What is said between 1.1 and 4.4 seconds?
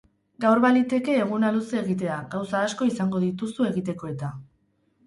eguna luze egitea, gauza asko izango dituzu egiteko eta.